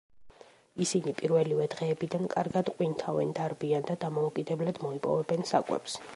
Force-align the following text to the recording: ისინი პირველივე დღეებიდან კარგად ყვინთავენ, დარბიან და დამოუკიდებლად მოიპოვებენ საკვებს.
ისინი 0.85 1.11
პირველივე 1.19 1.67
დღეებიდან 1.73 2.25
კარგად 2.33 2.73
ყვინთავენ, 2.81 3.35
დარბიან 3.41 3.87
და 3.93 4.01
დამოუკიდებლად 4.07 4.85
მოიპოვებენ 4.89 5.51
საკვებს. 5.55 6.05